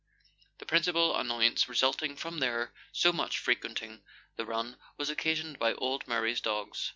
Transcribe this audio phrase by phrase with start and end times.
[0.57, 4.01] The principal annoyance result ing from their so much frequenting
[4.35, 6.89] the run was occasioned by old Murray's dogs.